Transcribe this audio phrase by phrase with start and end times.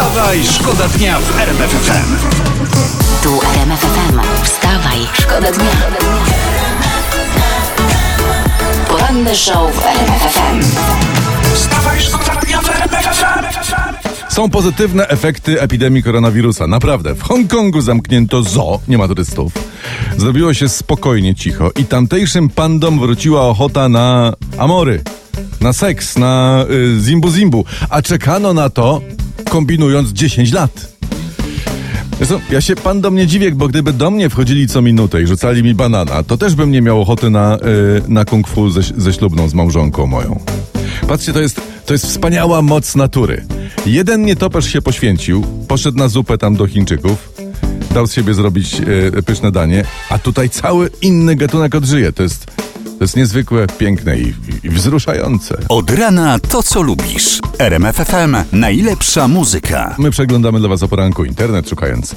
[0.00, 2.16] Wstawaj, szkoda dnia w RMF FM.
[3.22, 4.20] Tu RMF FM.
[4.42, 5.70] Wstawaj, szkoda dnia.
[8.88, 10.60] Poranny show w RMF FM.
[11.54, 13.44] Wstawaj, szkoda dnia w RMF FM.
[14.28, 16.66] Są pozytywne efekty epidemii koronawirusa.
[16.66, 17.14] Naprawdę.
[17.14, 19.52] W Hongkongu zamknięto zoo, nie ma turystów.
[20.16, 25.02] Zrobiło się spokojnie, cicho i tamtejszym pandom wróciła ochota na amory,
[25.60, 27.64] na seks, na y, zimbu zimbu.
[27.90, 29.00] A czekano na to,
[29.50, 30.92] kombinując 10 lat.
[32.16, 35.62] Zresztą, ja się pandom nie dziwię, bo gdyby do mnie wchodzili co minutę i rzucali
[35.62, 39.12] mi banana, to też bym nie miał ochoty na, y, na kung fu ze, ze
[39.12, 40.40] ślubną, z małżonką moją.
[41.08, 43.46] Patrzcie, to jest, to jest wspaniała moc natury.
[43.86, 47.32] Jeden nietoperz się poświęcił, poszedł na zupę tam do Chińczyków,
[47.94, 48.80] dał z siebie zrobić
[49.18, 52.12] y, pyszne danie, a tutaj cały inny gatunek odżyje.
[52.12, 52.46] To jest,
[53.00, 55.58] to jest niezwykłe, piękne i, i wzruszające.
[55.68, 57.40] Od rana to, co lubisz.
[57.58, 58.36] RMF FM.
[58.52, 59.94] Najlepsza muzyka.
[59.98, 62.16] My przeglądamy dla Was o poranku internet, szukając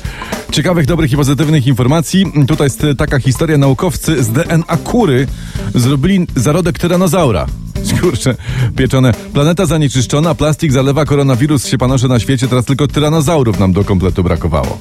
[0.51, 2.25] ciekawych, dobrych i pozytywnych informacji.
[2.47, 3.57] Tutaj jest taka historia.
[3.57, 5.27] Naukowcy z DNA kury
[5.75, 7.45] zrobili zarodek tyranozaura.
[8.01, 8.35] Kurczę,
[8.75, 9.13] pieczone.
[9.33, 14.23] Planeta zanieczyszczona, plastik zalewa, koronawirus się panoszy na świecie, teraz tylko tyranozaurów nam do kompletu
[14.23, 14.77] brakowało.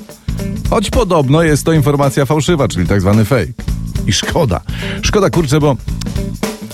[0.70, 3.71] Choć podobno jest to informacja fałszywa, czyli tak zwany fake.
[4.06, 4.60] I szkoda.
[5.02, 5.76] Szkoda, kurczę, bo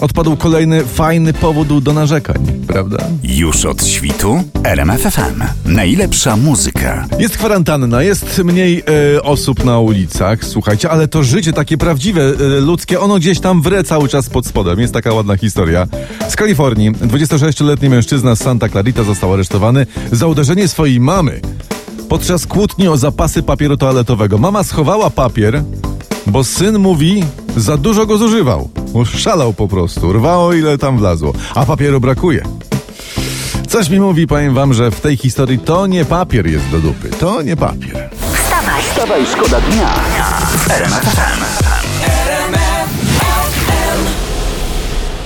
[0.00, 2.98] odpadł kolejny fajny powód do narzekań, prawda?
[3.22, 5.42] Już od świtu RMF FM.
[5.64, 7.06] Najlepsza muzyka.
[7.18, 8.82] Jest kwarantanna, jest mniej
[9.16, 13.62] e, osób na ulicach, słuchajcie, ale to życie takie prawdziwe, e, ludzkie, ono gdzieś tam
[13.62, 14.80] wre cały czas pod spodem.
[14.80, 15.86] Jest taka ładna historia.
[16.28, 21.40] Z Kalifornii 26-letni mężczyzna z Santa Clarita został aresztowany za uderzenie swojej mamy
[22.08, 24.38] podczas kłótni o zapasy papieru toaletowego.
[24.38, 25.62] Mama schowała papier,
[26.28, 27.24] bo syn mówi,
[27.56, 28.68] za dużo go zużywał.
[29.16, 32.42] Szalał po prostu, rwało ile tam wlazło, a papieru brakuje.
[33.68, 37.10] Coś mi mówi, powiem wam, że w tej historii to nie papier jest do dupy,
[37.10, 38.10] to nie papier.
[38.34, 39.94] Wstawaj, Wstawaj, szkoda dnia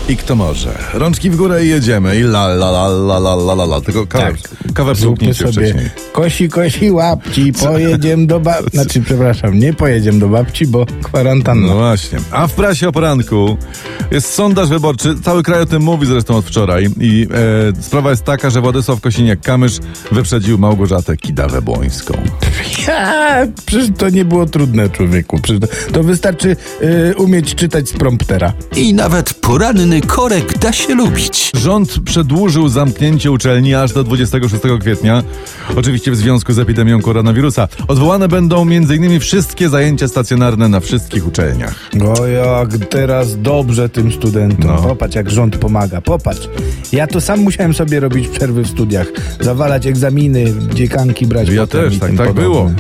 [0.09, 0.79] I kto może?
[0.95, 2.17] Rączki w górę i jedziemy.
[2.17, 3.81] I la la la la la la la la.
[3.81, 4.33] Tylko kawę,
[4.75, 5.91] kawę Zróbmy wsłuknijcie sobie wcześniej.
[6.13, 8.71] kosi, kosi, łapci, pojedziemy do babci.
[8.73, 11.67] Znaczy, przepraszam, nie pojedziemy do babci, bo kwarantanna.
[11.67, 12.19] No właśnie.
[12.31, 13.57] A w prasie o poranku
[14.11, 15.15] jest sondaż wyborczy.
[15.25, 16.89] Cały kraj o tym mówi zresztą od wczoraj.
[17.01, 17.27] I
[17.79, 19.81] e, sprawa jest taka, że Władysław Kosiniak-Kamysz
[20.13, 22.13] wyprzedził Małgorzatę Kidawę-Błońską.
[22.89, 25.39] Ja, przecież to nie było trudne, człowieku.
[25.43, 28.53] Przecież to, to wystarczy y, umieć czytać z promptera.
[28.77, 31.51] I nawet poranny korek da się lubić.
[31.57, 35.23] Rząd przedłużył zamknięcie uczelni aż do 26 kwietnia.
[35.77, 37.69] Oczywiście w związku z epidemią koronawirusa.
[37.89, 39.21] Odwołane będą m.in.
[39.21, 41.75] wszystkie zajęcia stacjonarne na wszystkich uczelniach.
[42.19, 44.71] O, jak teraz dobrze tym studentom.
[44.77, 44.83] No.
[44.83, 46.01] Popatrz, jak rząd pomaga.
[46.01, 46.49] Popatrz.
[46.93, 49.07] Ja to sam musiałem sobie robić przerwy w studiach.
[49.41, 51.49] Zawalać egzaminy, dziekanki brać.
[51.49, 52.43] Ja też, tak, tak podobne.
[52.43, 52.71] było.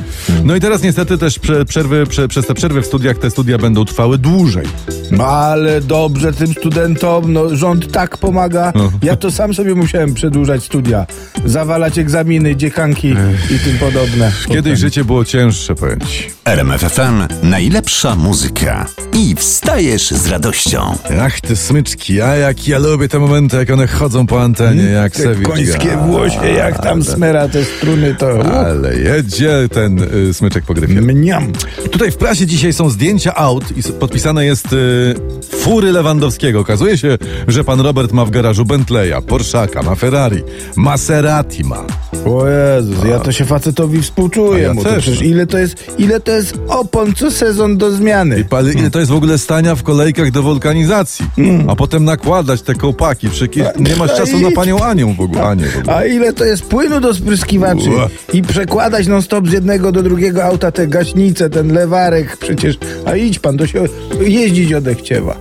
[0.44, 3.58] No i teraz niestety też prze, przerwy, prze, przez te przerwy w studiach te studia
[3.58, 4.66] będą trwały dłużej.
[5.10, 8.72] No, Ale dobrze tym studentom, no rząd tak pomaga.
[8.74, 8.92] No.
[9.02, 11.06] Ja to sam sobie musiałem przedłużać studia.
[11.44, 13.08] Zawalać egzaminy, dziekanki
[13.50, 14.32] i tym podobne.
[14.48, 14.76] Kiedyś Potem.
[14.76, 16.30] życie było cięższe, powiem ci.
[16.44, 17.22] RMF FM.
[17.42, 18.86] Najlepsza muzyka.
[19.14, 20.80] I wstajesz z radością.
[21.20, 25.12] Ach, te smyczki, a jak ja lubię te momenty, jak one chodzą po antenie, jak
[25.12, 28.56] Te se końskie włosie, jak tam Ale- smera te struny, to...
[28.66, 29.98] Ale jedzie ten
[30.30, 31.00] y, smyczek po gryfie.
[31.00, 31.52] Mniam.
[31.90, 35.14] Tutaj w prasie dzisiaj są zdjęcia aut i s- podpisane jest y,
[35.60, 36.60] fury Lewandowskiego.
[36.60, 40.42] Okazuje się, że pan Robert ma w garażu Bentleya, Porszaka, ma Ferrari,
[40.76, 41.84] Maserati ma.
[42.26, 44.62] O Jezus, ja to się facetowi A współczuję.
[44.62, 44.82] ja mu.
[44.82, 45.26] to też, przecież no.
[45.26, 48.40] ile to jest, ile to jest opon co sezon do zmiany.
[48.40, 51.24] I pali, ile to jest w ogóle stania w kolejkach do wulkanizacji.
[51.68, 53.28] A potem nakładać te kołpaki.
[53.30, 55.42] Przecież nie masz czasu na panią Anią w ogóle.
[55.42, 55.96] Anię w ogóle.
[55.96, 58.08] A ile to jest płynu do spryskiwaczy Ua.
[58.32, 62.78] i przekładać non stop z jednego do drugiego auta te gaśnice, ten lewarek przecież.
[63.04, 63.84] A idź pan, to się
[64.20, 65.36] jeździć odechciewa.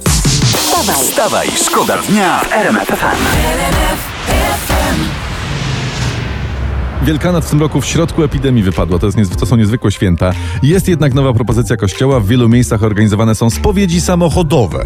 [0.81, 3.21] Wstawaj, Wstawaj, szkoda dnia w RMF FM.
[7.05, 8.99] Wielkanoc w tym roku w środku epidemii wypadła.
[8.99, 10.31] To, jest niezw- to są niezwykłe święta.
[10.63, 12.19] Jest jednak nowa propozycja kościoła.
[12.19, 14.85] W wielu miejscach organizowane są spowiedzi samochodowe.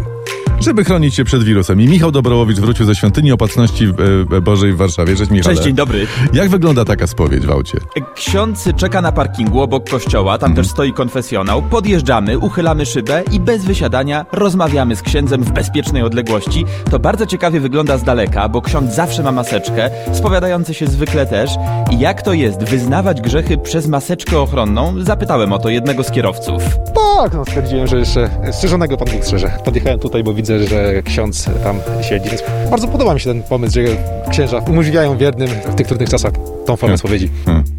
[0.60, 1.80] Żeby chronić się przed wirusem.
[1.80, 3.92] I Michał Dobrołowicz wrócił ze świątyni opatrzności
[4.32, 5.16] e, Bożej w Warszawie.
[5.16, 5.54] Cześć Michale.
[5.54, 6.06] Cześć, dzień dobry.
[6.32, 7.78] Jak wygląda taka spowiedź w aucie?
[8.14, 11.62] Ksiądz czeka na parkingu obok kościoła, tam też stoi konfesjonał.
[11.62, 16.64] Podjeżdżamy, uchylamy szybę i bez wysiadania rozmawiamy z księdzem w bezpiecznej odległości.
[16.90, 21.50] To bardzo ciekawie wygląda z daleka, bo ksiądz zawsze ma maseczkę, spowiadający się zwykle też.
[21.90, 24.94] I jak to jest wyznawać grzechy przez maseczkę ochronną?
[25.04, 26.62] Zapytałem o to jednego z kierowców.
[26.94, 29.58] Tak, no stwierdziłem, że jeszcze strzeżonego Pan Bóg strzeże.
[29.64, 33.74] Podjechałem tutaj, bo widzę, że ksiądz tam siedzi, więc bardzo podoba mi się ten pomysł,
[33.74, 33.82] że
[34.30, 36.32] księża umożliwiają wiernym w tych trudnych czasach
[36.66, 36.98] tą formę Hmm.
[36.98, 37.30] spowiedzi.
[37.44, 37.75] Hmm.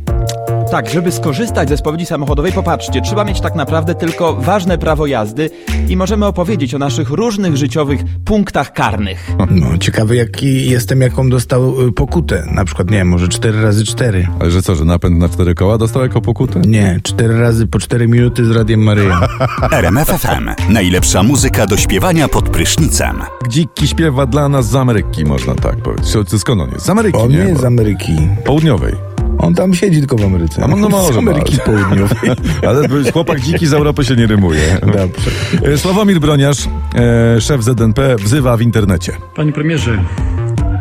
[0.72, 5.50] Tak, żeby skorzystać ze spowiedzi samochodowej, popatrzcie, trzeba mieć tak naprawdę tylko ważne prawo jazdy
[5.90, 9.32] i możemy opowiedzieć o naszych różnych życiowych punktach karnych.
[9.52, 12.44] No, ciekawy jaki jestem, jaką dostał y, pokutę.
[12.52, 15.56] Na przykład, nie wiem, może 4 razy 4 Ale że co, że napęd na cztery
[15.56, 16.60] koła dostał jako pokutę?
[16.60, 19.28] Nie, 4 razy po 4 minuty z Radiem Maryja.
[19.72, 20.50] RMFFM.
[20.70, 23.22] Najlepsza muzyka do śpiewania pod prysznicem.
[23.50, 26.18] Dziki śpiewa dla nas z Ameryki, można tak powiedzieć.
[26.30, 26.86] Czy Skąd on jest?
[26.86, 27.38] Z Ameryki, On nie?
[27.38, 28.14] nie jest z Ameryki.
[28.46, 29.07] Południowej.
[29.40, 30.64] On tam siedzi tylko w Ameryce.
[30.64, 31.14] A no może.
[31.14, 31.58] Z Ameryki.
[31.66, 32.30] Południowej.
[32.68, 34.78] Ale chłopak dziki z Europy się nie rymuje.
[34.82, 35.32] Dobrze.
[35.74, 39.18] E, Sławomir Broniarz, e, szef ZNP, wzywa w internecie.
[39.36, 40.04] Panie premierze,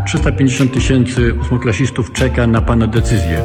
[0.06, 3.41] 350 tysięcy ósmoklasistów czeka na pana decyzję.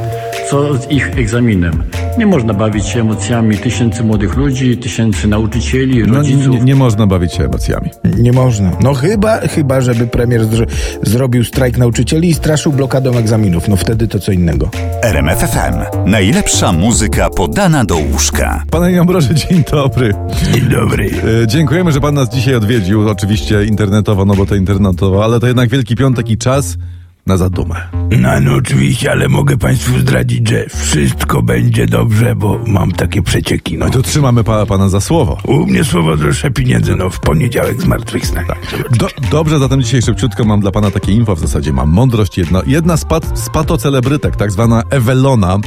[0.50, 1.82] Co z ich egzaminem?
[2.18, 6.46] Nie można bawić się emocjami tysięcy młodych ludzi, tysięcy nauczycieli, No, rodziców.
[6.56, 7.90] nie, nie można bawić się emocjami.
[8.18, 8.70] Nie można.
[8.82, 10.66] No chyba, chyba, żeby premier zro-
[11.02, 13.68] zrobił strajk nauczycieli i straszył blokadą egzaminów.
[13.68, 14.70] No wtedy to co innego.
[15.02, 15.74] RMFFM.
[16.06, 18.62] Najlepsza muzyka podana do łóżka.
[18.70, 20.12] Panie Ambroży, dzień dobry.
[20.52, 21.10] Dzień dobry.
[21.42, 23.08] E, Dziękujemy, że pan nas dzisiaj odwiedził.
[23.08, 26.51] Oczywiście internetowo, no bo to internetowo, ale to jednak Wielki Piątek i czas
[27.26, 27.88] na zadumę.
[28.20, 33.78] No, no oczywiście, ale mogę państwu zdradzić, że wszystko będzie dobrze, bo mam takie przecieki.
[33.78, 35.38] No No to trzymamy pa, pana za słowo.
[35.44, 38.48] U mnie słowo droższe pieniędzy, no w poniedziałek zmartwychwstanie.
[38.98, 42.62] Do, dobrze, zatem dzisiaj szybciutko mam dla pana takie info, w zasadzie mam mądrość jedna.
[42.66, 45.58] Jedna z, pat, z patocelebrytek, tak zwana Ewelona,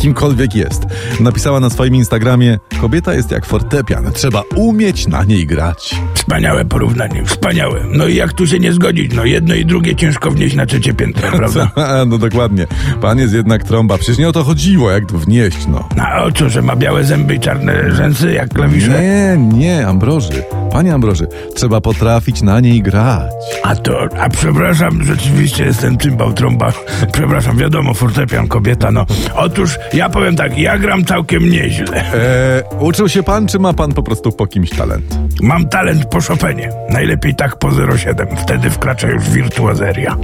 [0.00, 0.82] kimkolwiek jest,
[1.20, 5.94] napisała na swoim Instagramie Kobieta jest jak fortepian, trzeba umieć na niej grać.
[6.14, 7.84] Wspaniałe porównanie, wspaniałe.
[7.92, 9.14] No i jak tu się nie zgodzić?
[9.14, 11.70] No jedno i drugie ciężko wnieść na trzecie piętro, prawda?
[12.06, 12.66] no dokładnie.
[13.00, 13.98] Pan jest jednak trąba.
[13.98, 15.88] Przecież nie o to chodziło, jak to wnieść, no.
[15.98, 19.02] A o co, że ma białe zęby i czarne rzęsy jak klawisze?
[19.02, 20.42] Nie, nie, Ambroży.
[20.72, 23.30] Panie Ambroży, trzeba potrafić na niej grać.
[23.62, 26.72] A to, a przepraszam, rzeczywiście jestem cymbał trąba.
[27.12, 29.06] Przepraszam, wiadomo, fortepian, kobieta, no.
[29.34, 32.12] Otóż ja powiem tak, ja gram całkiem nieźle.
[32.12, 35.18] E, uczył się pan, czy ma pan po prostu po kimś talent?
[35.42, 36.70] Mam talent po Chopinie.
[36.90, 38.28] Najlepiej tak po 07.
[38.36, 40.16] Wtedy wkracza już wirtuazeria.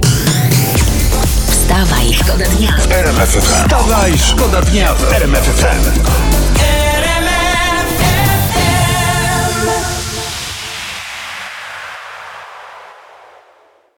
[1.49, 2.71] Wstawaj, szkoda dnia.
[3.41, 6.01] Wstawaj, szkoda dnia w RMFFM.